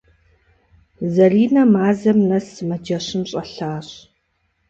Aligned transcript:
Зэринэ 1.13 1.63
мазэм 1.73 2.19
нэс 2.29 2.45
сымаджэщым 2.53 3.21
щӏэлъащ. 3.29 3.89